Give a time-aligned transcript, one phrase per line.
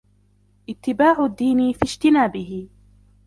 [0.69, 2.67] اتِّبَاعُ الدِّينِ فِي اجْتِنَابِهِ